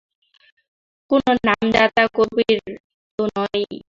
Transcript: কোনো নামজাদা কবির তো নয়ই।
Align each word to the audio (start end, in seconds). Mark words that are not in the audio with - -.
কোনো 1.11 1.31
নামজাদা 1.47 2.03
কবির 2.15 2.59
তো 3.19 3.23
নয়ই। 3.35 3.75